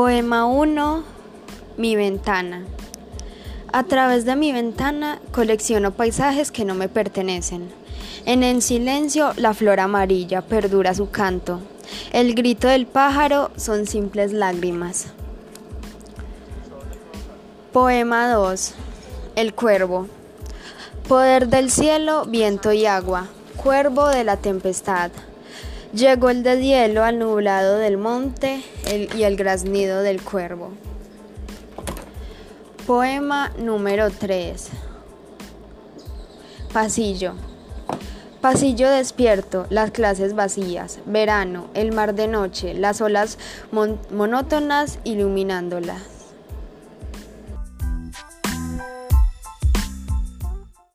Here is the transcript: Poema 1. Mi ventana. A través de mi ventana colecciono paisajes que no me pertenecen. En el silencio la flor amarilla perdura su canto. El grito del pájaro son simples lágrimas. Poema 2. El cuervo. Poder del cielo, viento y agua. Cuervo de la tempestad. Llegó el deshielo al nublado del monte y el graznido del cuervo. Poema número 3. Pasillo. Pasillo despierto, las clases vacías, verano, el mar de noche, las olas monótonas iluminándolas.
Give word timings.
Poema 0.00 0.46
1. 0.46 1.02
Mi 1.76 1.94
ventana. 1.94 2.64
A 3.70 3.82
través 3.82 4.24
de 4.24 4.34
mi 4.34 4.50
ventana 4.50 5.20
colecciono 5.30 5.90
paisajes 5.90 6.50
que 6.50 6.64
no 6.64 6.74
me 6.74 6.88
pertenecen. 6.88 7.70
En 8.24 8.42
el 8.42 8.62
silencio 8.62 9.34
la 9.36 9.52
flor 9.52 9.78
amarilla 9.78 10.40
perdura 10.40 10.94
su 10.94 11.10
canto. 11.10 11.60
El 12.14 12.34
grito 12.34 12.66
del 12.66 12.86
pájaro 12.86 13.50
son 13.56 13.86
simples 13.86 14.32
lágrimas. 14.32 15.08
Poema 17.70 18.32
2. 18.32 18.72
El 19.36 19.52
cuervo. 19.52 20.06
Poder 21.08 21.48
del 21.48 21.70
cielo, 21.70 22.24
viento 22.24 22.72
y 22.72 22.86
agua. 22.86 23.26
Cuervo 23.58 24.08
de 24.08 24.24
la 24.24 24.38
tempestad. 24.38 25.10
Llegó 25.92 26.30
el 26.30 26.44
deshielo 26.44 27.02
al 27.02 27.18
nublado 27.18 27.78
del 27.78 27.96
monte 27.96 28.62
y 29.16 29.24
el 29.24 29.36
graznido 29.36 30.02
del 30.02 30.22
cuervo. 30.22 30.70
Poema 32.86 33.50
número 33.58 34.08
3. 34.10 34.68
Pasillo. 36.72 37.34
Pasillo 38.40 38.88
despierto, 38.88 39.66
las 39.68 39.90
clases 39.90 40.36
vacías, 40.36 41.00
verano, 41.06 41.66
el 41.74 41.92
mar 41.92 42.14
de 42.14 42.28
noche, 42.28 42.72
las 42.72 43.00
olas 43.00 43.36
monótonas 44.12 45.00
iluminándolas. 45.02 46.19